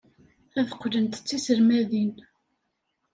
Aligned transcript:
Ad 0.59 0.69
qqlent 0.73 1.17
d 1.21 1.21
tiselmadin. 1.27 2.13